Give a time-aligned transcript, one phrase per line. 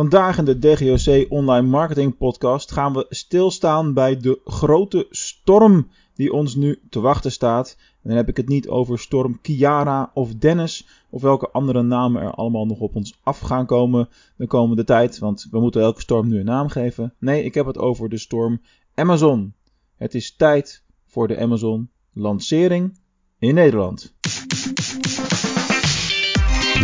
[0.00, 6.32] Vandaag in de DGOC Online Marketing Podcast gaan we stilstaan bij de grote storm die
[6.32, 7.76] ons nu te wachten staat.
[7.78, 12.22] En dan heb ik het niet over storm Kiara of Dennis of welke andere namen
[12.22, 16.00] er allemaal nog op ons af gaan komen de komende tijd, want we moeten elke
[16.00, 17.14] storm nu een naam geven.
[17.18, 18.60] Nee, ik heb het over de storm
[18.94, 19.54] Amazon.
[19.96, 22.98] Het is tijd voor de Amazon lancering
[23.38, 24.14] in Nederland.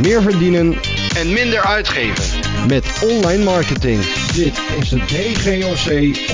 [0.01, 0.75] Meer verdienen
[1.17, 2.26] en minder uitgeven.
[2.69, 4.01] Met online marketing.
[4.35, 5.91] Dit is de DGOC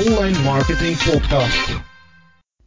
[0.09, 1.81] Online Marketing Podcast.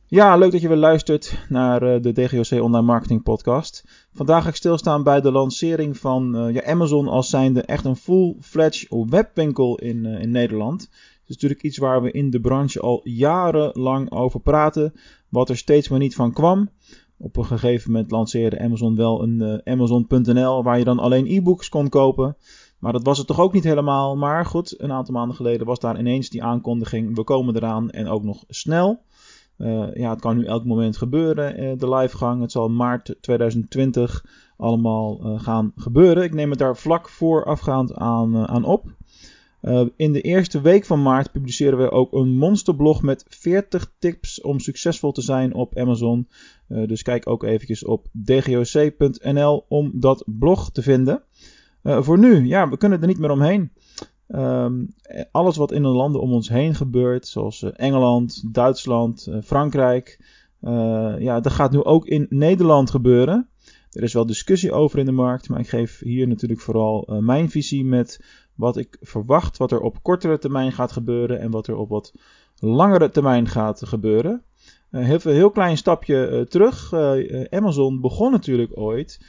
[0.08, 3.84] Ja, leuk dat je weer luistert naar eh, de DGOC Online Marketing Podcast.
[4.14, 7.96] Vandaag ga ik stilstaan bij de lancering van eh, ja, Amazon als zijnde echt een
[7.96, 10.82] full-fledged webwinkel in, eh, in Nederland.
[10.82, 10.90] Het
[11.28, 14.94] is natuurlijk iets waar we in de branche al jarenlang over praten,
[15.30, 16.70] wat er steeds maar niet van kwam.
[17.18, 21.90] Op een gegeven moment lanceerde Amazon wel een Amazon.nl waar je dan alleen e-books kon
[21.90, 22.38] kopen.
[22.86, 24.18] Maar dat was het toch ook niet helemaal.
[24.18, 27.16] Maar goed, een aantal maanden geleden was daar ineens die aankondiging.
[27.16, 29.02] We komen eraan en ook nog snel.
[29.58, 32.42] Uh, ja, het kan nu elk moment gebeuren, uh, de livegang.
[32.42, 34.26] Het zal maart 2020
[34.58, 36.24] allemaal uh, gaan gebeuren.
[36.24, 38.96] Ik neem het daar vlak voorafgaand aan, aan op.
[39.96, 44.60] in de eerste week van maart publiceren we ook een monsterblog met 40 tips om
[44.60, 46.28] succesvol te zijn op Amazon.
[46.68, 51.24] dus kijk ook eventjes op dgoc.nl om dat blog te vinden.
[51.86, 53.72] Uh, voor nu, ja, we kunnen er niet meer omheen.
[54.28, 54.94] Um,
[55.32, 60.20] alles wat in de landen om ons heen gebeurt, zoals uh, Engeland, Duitsland, uh, Frankrijk,
[61.20, 63.50] ja, dat gaat nu ook in Nederland gebeuren.
[63.92, 67.50] Er is wel discussie over in de markt, maar ik geef hier natuurlijk vooral mijn
[67.50, 68.20] visie met
[68.56, 72.14] wat ik verwacht, wat er op kortere termijn gaat gebeuren en wat er op wat
[72.60, 74.44] langere termijn gaat gebeuren.
[74.90, 76.94] heel, heel klein stapje terug.
[77.50, 79.20] Amazon begon natuurlijk ooit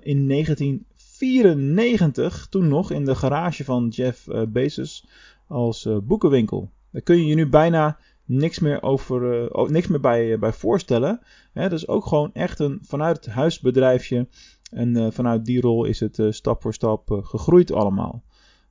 [0.00, 0.86] in 19
[1.20, 5.06] 94 toen nog in de garage van Jeff uh, Bezos
[5.46, 6.70] als uh, boekenwinkel.
[6.90, 11.20] Daar kun je je nu bijna niks meer, over, uh, niks meer bij, bij voorstellen.
[11.52, 14.28] Hè, is ook gewoon echt een vanuit het huisbedrijfje.
[14.70, 18.22] En vanuit die rol is het stap voor stap gegroeid allemaal.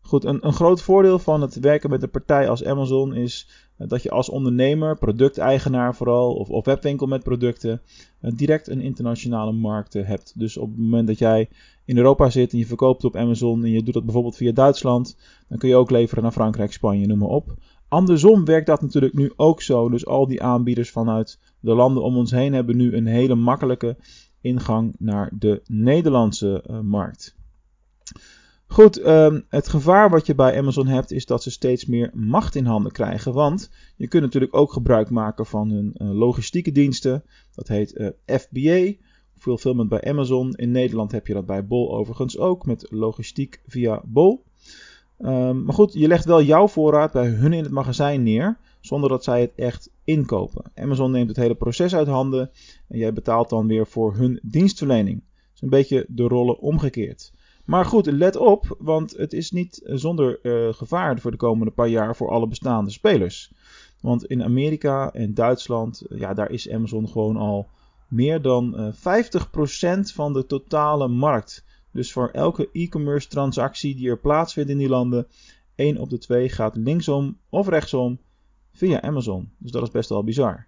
[0.09, 4.03] Goed, een, een groot voordeel van het werken met een partij als Amazon is dat
[4.03, 7.81] je als ondernemer, producteigenaar vooral, of, of webwinkel met producten,
[8.19, 10.39] direct een internationale markt hebt.
[10.39, 11.49] Dus op het moment dat jij
[11.85, 15.17] in Europa zit en je verkoopt op Amazon en je doet dat bijvoorbeeld via Duitsland,
[15.47, 17.53] dan kun je ook leveren naar Frankrijk, Spanje, noem maar op.
[17.87, 19.89] Andersom werkt dat natuurlijk nu ook zo.
[19.89, 23.97] Dus al die aanbieders vanuit de landen om ons heen hebben nu een hele makkelijke
[24.41, 27.37] ingang naar de Nederlandse markt.
[28.71, 32.55] Goed, um, het gevaar wat je bij Amazon hebt is dat ze steeds meer macht
[32.55, 33.33] in handen krijgen.
[33.33, 37.23] Want je kunt natuurlijk ook gebruik maken van hun uh, logistieke diensten.
[37.55, 38.93] Dat heet uh, FBA,
[39.37, 40.53] Fulfillment bij Amazon.
[40.55, 44.43] In Nederland heb je dat bij Bol overigens ook, met logistiek via Bol.
[45.19, 49.09] Um, maar goed, je legt wel jouw voorraad bij hun in het magazijn neer, zonder
[49.09, 50.71] dat zij het echt inkopen.
[50.75, 52.51] Amazon neemt het hele proces uit handen
[52.87, 55.19] en jij betaalt dan weer voor hun dienstverlening.
[55.19, 57.31] Dat is een beetje de rollen omgekeerd.
[57.69, 61.87] Maar goed, let op, want het is niet zonder uh, gevaar voor de komende paar
[61.87, 63.51] jaar voor alle bestaande spelers.
[64.01, 67.67] Want in Amerika en Duitsland, ja, daar is Amazon gewoon al
[68.07, 68.93] meer dan uh,
[69.99, 71.65] 50% van de totale markt.
[71.91, 75.27] Dus voor elke e-commerce transactie die er plaatsvindt in die landen,
[75.75, 78.19] 1 op de 2 gaat linksom of rechtsom
[78.71, 79.49] via Amazon.
[79.57, 80.67] Dus dat is best wel bizar.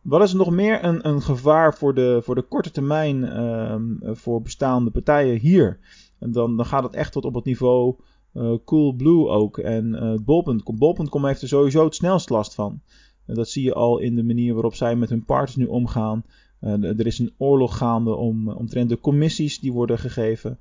[0.00, 4.42] Wat is nog meer een, een gevaar voor de, voor de korte termijn uh, voor
[4.42, 5.78] bestaande partijen hier?
[6.18, 7.94] En dan, dan gaat het echt tot op het niveau
[8.34, 9.58] uh, Coolblue ook.
[9.58, 10.78] En uh, Bol.com.
[10.78, 12.80] Bol.com heeft er sowieso het snelst last van.
[13.26, 16.24] En dat zie je al in de manier waarop zij met hun partners nu omgaan.
[16.60, 20.58] Uh, er is een oorlog gaande om, omtrent de commissies die worden gegeven.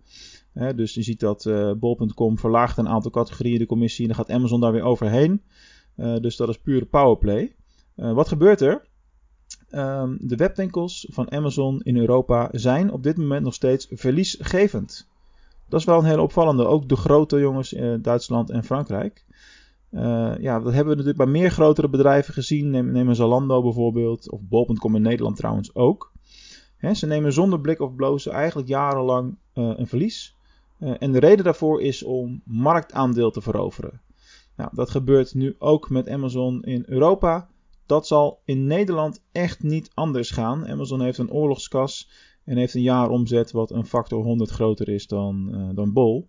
[0.76, 4.60] Dus je ziet dat Bol.com verlaagt een aantal categorieën de commissie en dan gaat Amazon
[4.60, 5.42] daar weer overheen.
[5.96, 7.56] dus dat is pure powerplay.
[7.96, 8.88] wat gebeurt er?
[9.72, 15.08] Um, de webwinkels van Amazon in Europa zijn op dit moment nog steeds verliesgevend.
[15.70, 16.66] Dat is wel een hele opvallende.
[16.66, 19.26] Ook de grote jongens in Duitsland en Frankrijk.
[19.92, 22.70] Uh, ja, dat hebben we natuurlijk bij meer grotere bedrijven gezien.
[22.70, 24.32] Neem, neem Zalando bijvoorbeeld.
[24.32, 26.12] Of Bol.com in Nederland trouwens ook.
[26.94, 30.36] Ze nemen zonder blik of blozen eigenlijk jarenlang uh, een verlies.
[30.80, 34.02] Uh, en de reden daarvoor is om marktaandeel te veroveren.
[34.56, 37.50] Nou, dat gebeurt nu ook met Amazon in Europa.
[37.86, 40.68] Dat zal in Nederland echt niet anders gaan.
[40.68, 42.10] Amazon heeft een oorlogskas
[42.48, 46.28] en heeft een jaaromzet wat een factor 100 groter is dan, uh, dan Bol.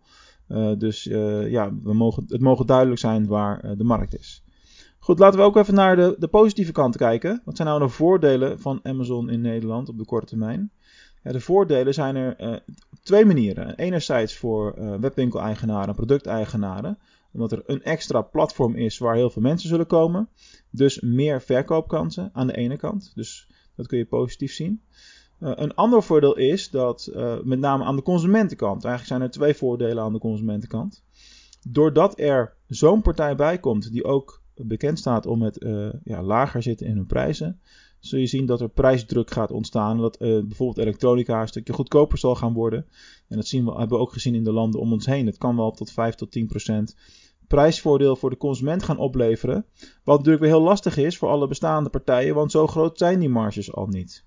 [0.49, 4.43] Uh, dus uh, ja, we mogen, het mogen duidelijk zijn waar de markt is.
[4.99, 7.43] Goed, laten we ook even naar de, de positieve kant kijken.
[7.45, 10.71] Wat zijn nou de voordelen van Amazon in Nederland op de korte termijn?
[11.23, 13.77] Ja, de voordelen zijn er op twee manieren.
[13.77, 16.99] Enerzijds voor webwinkel-eigenaren en producteigenaren.
[17.33, 20.29] Omdat er een extra platform is waar heel veel mensen zullen komen.
[20.71, 23.13] Dus meer verkoopkansen aan de ene kant.
[23.15, 24.83] Dus dat kun je positief zien.
[25.41, 29.31] Uh, een ander voordeel is dat uh, met name aan de consumentenkant, eigenlijk zijn er
[29.31, 31.03] twee voordelen aan de consumentenkant.
[31.69, 36.63] Doordat er zo'n partij bij komt die ook bekend staat om het uh, ja, lager
[36.63, 37.61] zitten in hun prijzen,
[37.99, 39.99] zul je zien dat er prijsdruk gaat ontstaan.
[39.99, 42.87] Dat bijvoorbeeld elektronica een stukje goedkoper zal gaan worden.
[43.29, 45.27] En dat zien we, hebben we ook gezien in de landen om ons heen.
[45.27, 46.97] Het kan wel tot 5 tot 10 procent
[47.47, 49.65] prijsvoordeel voor de consument gaan opleveren.
[50.05, 53.29] Wat natuurlijk weer heel lastig is voor alle bestaande partijen, want zo groot zijn die
[53.29, 54.25] marges al niet.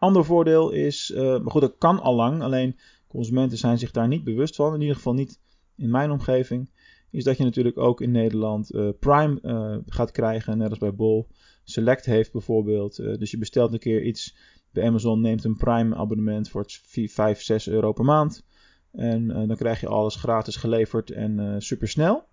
[0.00, 2.76] Ander voordeel is, uh, maar goed, dat kan al lang, alleen
[3.08, 5.40] consumenten zijn zich daar niet bewust van, in ieder geval niet
[5.76, 6.70] in mijn omgeving,
[7.10, 10.94] is dat je natuurlijk ook in Nederland uh, Prime uh, gaat krijgen, net als bij
[10.94, 11.26] Bol.
[11.64, 14.36] Select heeft bijvoorbeeld, dus je bestelt een keer iets
[14.72, 18.44] bij Amazon, neemt een Prime abonnement voor 4, 5, 6 euro per maand.
[18.92, 22.24] En dan krijg je alles gratis geleverd en super snel.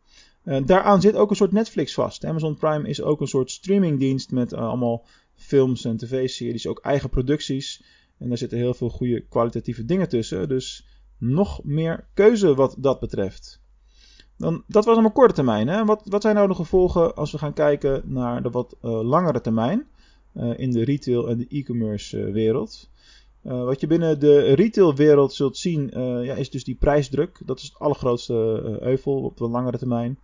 [0.44, 2.26] daaraan zit ook een soort Netflix vast.
[2.26, 5.06] Amazon Prime is ook een soort streamingdienst met allemaal
[5.38, 7.84] films en tv-series, ook eigen producties.
[8.18, 10.48] En daar zitten heel veel goede kwalitatieve dingen tussen.
[10.48, 10.86] Dus
[11.18, 13.62] nog meer keuze wat dat betreft.
[14.38, 15.68] Dan, dat was een korte termijn.
[15.68, 15.86] Hè?
[15.86, 19.42] Wat, wat zijn nou de gevolgen als we gaan kijken naar de wat uh, langere
[19.42, 19.88] termijn
[20.36, 22.90] uh, in de retail en de e-commerce uh, wereld?
[23.42, 25.92] wat je binnen de retailwereld zult zien,
[26.24, 27.42] ja, is dus die prijsdruk.
[27.46, 28.34] Dat is het allergrootste
[28.82, 30.20] euvel op de langere termijn.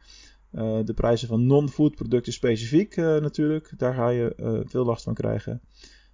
[0.55, 3.73] Uh, de prijzen van non-food producten specifiek uh, natuurlijk.
[3.77, 5.61] Daar ga je uh, veel last van krijgen.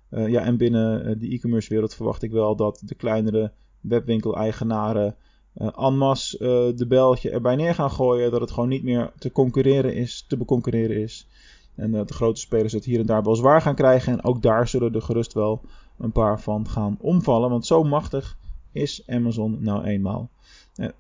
[0.10, 3.52] ja, en binnen de e-commerce wereld verwacht ik wel dat de kleinere
[3.82, 5.16] webwinkel-eigenaren
[5.54, 8.32] en masse de beltje erbij neer gaan gooien.
[8.32, 11.28] Dat het gewoon niet meer te concurreren is, te beconcurreren is.
[11.76, 14.14] En de grote spelers het hier en daar wel zwaar gaan krijgen.
[14.14, 15.62] En ook daar zullen er gerust wel
[15.98, 17.50] een paar van gaan omvallen.
[17.50, 18.38] Want zo machtig
[18.72, 20.30] is Amazon nou eenmaal.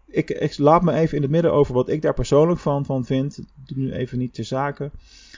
[0.08, 3.06] Ik, ik, laat me even in het midden over wat ik daar persoonlijk van, van
[3.06, 3.38] vind.
[3.38, 4.92] Ik doe nu even niet ter zake.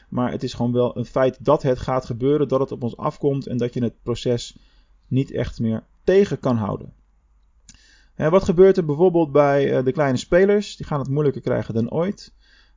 [0.09, 2.97] Maar het is gewoon wel een feit dat het gaat gebeuren, dat het op ons
[2.97, 4.55] afkomt en dat je het proces
[5.07, 6.93] niet echt meer tegen kan houden.
[8.15, 10.75] wat gebeurt er bijvoorbeeld bij uh, de kleine spelers?
[10.75, 12.33] Die gaan het moeilijker krijgen dan ooit.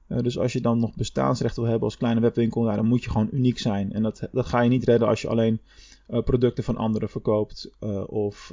[0.09, 3.05] Uh, dus als je dan nog bestaansrecht wil hebben als kleine webwinkel, ja, dan moet
[3.05, 3.93] je gewoon uniek zijn.
[3.93, 5.61] En dat, dat ga je niet redden als je alleen
[6.09, 7.71] uh, producten van anderen verkoopt
[8.07, 8.53] of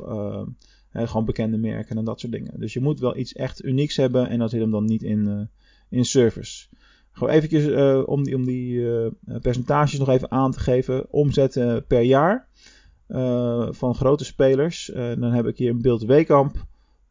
[0.94, 2.60] gewoon bekende merken en dat soort dingen.
[2.60, 5.28] Dus je moet wel iets echt unieks hebben en dat zit hem dan niet in,
[5.28, 5.42] uh,
[5.90, 6.68] in service.
[7.12, 9.08] Gewoon eventjes uh, om die, om die uh,
[9.42, 11.12] percentages nog even aan te geven.
[11.12, 11.54] Omzet
[11.88, 12.48] per jaar
[13.70, 14.92] van grote spelers.
[14.94, 16.66] dan heb ik hier een beeld Weekamp.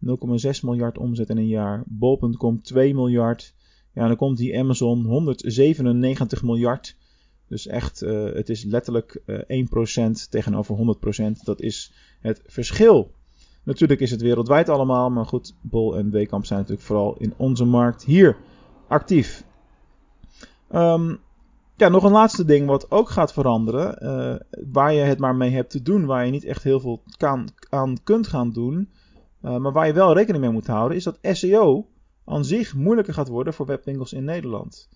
[0.07, 1.83] 0,6 miljard omzet in een jaar.
[1.87, 3.55] Bol.com 2 miljard.
[3.95, 6.97] Ja, dan komt die Amazon 197 miljard.
[7.49, 11.45] Dus echt, het is letterlijk 1% tegenover 100%.
[11.45, 13.13] Dat is het verschil.
[13.63, 17.65] Natuurlijk is het wereldwijd allemaal, maar goed, Bol en Wekamp zijn natuurlijk vooral in onze
[17.65, 18.37] markt hier
[18.89, 19.45] actief.
[20.73, 21.21] Um,
[21.77, 25.51] ja, nog een laatste ding wat ook gaat veranderen, uh, waar je het maar mee
[25.51, 27.03] hebt te doen, waar je niet echt heel veel
[27.69, 28.89] aan kunt gaan doen,
[29.43, 31.87] uh, maar waar je wel rekening mee moet houden, is dat SEO
[32.25, 34.89] aan zich moeilijker gaat worden voor webwinkels in Nederland.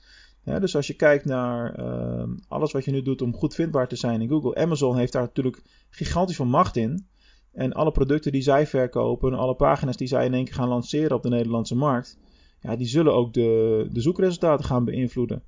[0.44, 3.96] Dus als je kijkt naar uh, alles wat je nu doet om goed vindbaar te
[3.96, 7.06] zijn in Google, Amazon heeft daar natuurlijk gigantisch veel macht in.
[7.54, 11.16] En alle producten die zij verkopen, alle pagina's die zij in één keer gaan lanceren
[11.16, 12.18] op de Nederlandse markt,
[12.60, 15.42] ja, die zullen ook de, de zoekresultaten gaan beïnvloeden.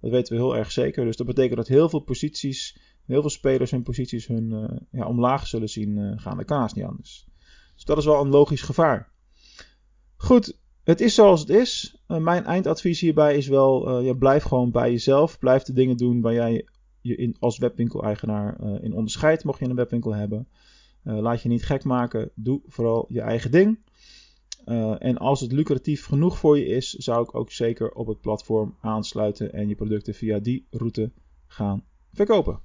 [0.00, 1.04] Dat weten we heel erg zeker.
[1.04, 5.06] Dus dat betekent dat heel veel posities, heel veel spelers hun posities hun uh, ja,
[5.06, 6.44] omlaag zullen zien uh, gaan.
[6.44, 7.26] Kan haast niet anders.
[7.74, 9.10] Dus dat is wel een logisch gevaar.
[10.16, 12.02] Goed, het is zoals het is.
[12.08, 15.38] Uh, mijn eindadvies hierbij is wel, blijf gewoon bij jezelf.
[15.38, 16.66] Blijf de dingen doen waar jij
[17.00, 20.48] je in, als webwinkel-eigenaar in onderscheidt, mocht je een webwinkel hebben.
[21.04, 22.30] Uh, laat je niet gek maken.
[22.34, 23.78] Doe vooral je eigen ding.
[24.66, 28.20] Uh, en als het lucratief genoeg voor je is, zou ik ook zeker op het
[28.20, 31.10] platform aansluiten en je producten via die route
[31.46, 32.60] gaan verkopen.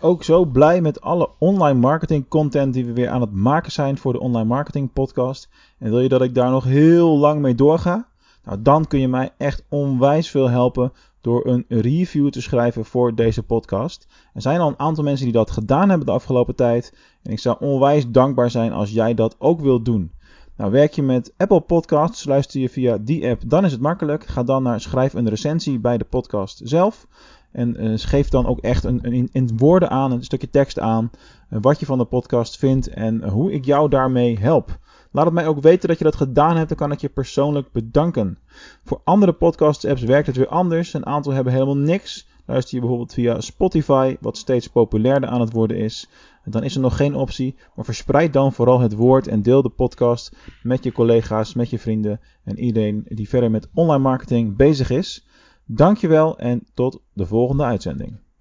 [0.00, 3.98] Ook zo blij met alle online marketing content die we weer aan het maken zijn
[3.98, 5.48] voor de Online Marketing Podcast?
[5.78, 8.08] En wil je dat ik daar nog heel lang mee doorga?
[8.44, 13.14] Nou, dan kun je mij echt onwijs veel helpen door een review te schrijven voor
[13.14, 14.06] deze podcast.
[14.34, 16.94] Er zijn al een aantal mensen die dat gedaan hebben de afgelopen tijd.
[17.22, 20.12] En ik zou onwijs dankbaar zijn als jij dat ook wilt doen.
[20.56, 24.26] Nou, werk je met Apple Podcasts, luister je via die app, dan is het makkelijk.
[24.26, 27.06] Ga dan naar schrijf een recensie bij de podcast zelf.
[27.52, 31.10] En uh, geef dan ook echt een, een, in woorden aan, een stukje tekst aan,
[31.50, 34.78] uh, wat je van de podcast vindt en hoe ik jou daarmee help.
[35.12, 37.72] Laat het mij ook weten dat je dat gedaan hebt, dan kan ik je persoonlijk
[37.72, 38.38] bedanken.
[38.84, 40.94] Voor andere podcast-apps werkt het weer anders.
[40.94, 42.28] Een aantal hebben helemaal niks.
[42.46, 46.08] Luister je bijvoorbeeld via Spotify, wat steeds populairder aan het worden is.
[46.44, 49.68] Dan is er nog geen optie, maar verspreid dan vooral het woord en deel de
[49.68, 54.90] podcast met je collega's, met je vrienden en iedereen die verder met online marketing bezig
[54.90, 55.26] is.
[55.72, 58.16] Dankjewel en tot de volgende uitzending.